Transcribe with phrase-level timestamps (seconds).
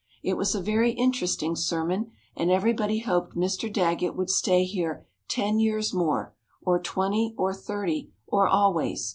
[0.23, 3.71] It was a very interesting sermon, and everybody hoped Mr.
[3.71, 9.09] Daggett would stay here ten years more, or twenty, or thirty, or always.